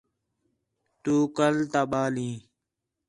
[1.03, 2.37] تُو کَل تا ٻال ہیں